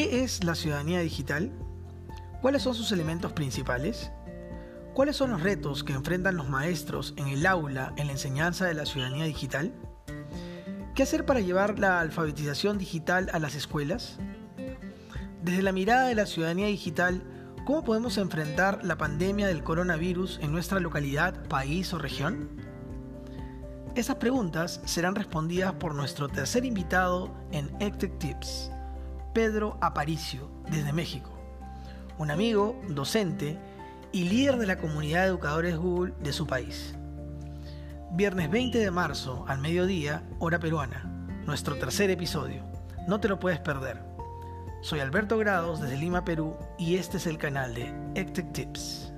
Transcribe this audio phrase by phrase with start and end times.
[0.00, 1.52] ¿Qué es la ciudadanía digital?
[2.40, 4.10] ¿Cuáles son sus elementos principales?
[4.94, 8.72] ¿Cuáles son los retos que enfrentan los maestros en el aula en la enseñanza de
[8.72, 9.74] la ciudadanía digital?
[10.94, 14.16] ¿Qué hacer para llevar la alfabetización digital a las escuelas?
[15.42, 17.22] Desde la mirada de la ciudadanía digital,
[17.66, 22.48] ¿cómo podemos enfrentar la pandemia del coronavirus en nuestra localidad, país o región?
[23.94, 28.70] Estas preguntas serán respondidas por nuestro tercer invitado en EdTech Tips,
[29.32, 31.30] Pedro Aparicio, desde México,
[32.18, 33.58] un amigo, docente
[34.10, 36.96] y líder de la comunidad de educadores Google de su país.
[38.12, 41.04] Viernes 20 de marzo al mediodía, hora peruana,
[41.46, 42.64] nuestro tercer episodio.
[43.06, 44.02] No te lo puedes perder.
[44.82, 49.12] Soy Alberto Grados desde Lima, Perú y este es el canal de EdTech Tips.